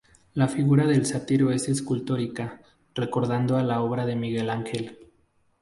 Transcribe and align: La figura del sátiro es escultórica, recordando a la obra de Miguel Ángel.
La 0.33 0.47
figura 0.47 0.87
del 0.87 1.05
sátiro 1.05 1.51
es 1.51 1.69
escultórica, 1.69 2.63
recordando 2.95 3.55
a 3.57 3.61
la 3.63 3.83
obra 3.83 4.07
de 4.07 4.15
Miguel 4.15 4.49
Ángel. 4.49 4.97